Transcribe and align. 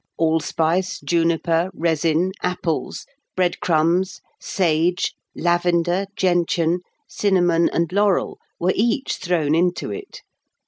Allspice, 0.17 0.99
juniper, 1.01 1.69
resin, 1.75 2.31
apples, 2.41 3.05
bread 3.35 3.59
crumbs, 3.59 4.19
sage, 4.39 5.13
lavender, 5.35 6.07
gentian, 6.15 6.79
cinnamon, 7.07 7.69
and 7.69 7.91
laurel 7.91 8.39
were 8.59 8.73
each 8.75 9.17
thrown 9.17 9.53
into 9.53 9.91
it. 9.91 10.23